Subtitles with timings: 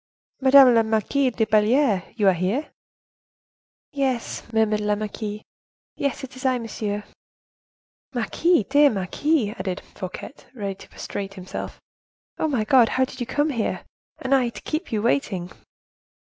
[0.41, 2.71] "Madame la Marquise de Belliere, you here?"
[3.91, 5.43] "Yes," murmured la marquise.
[5.95, 7.03] "Yes; it is I, monsieur."
[8.11, 8.65] "Marquise!
[8.67, 11.79] dear marquise!" added Fouquet, ready to prostrate himself.
[12.39, 12.47] "Ah!
[12.47, 12.89] my God!
[12.89, 13.85] how did you come here?
[14.17, 15.51] And I, to keep you waiting!"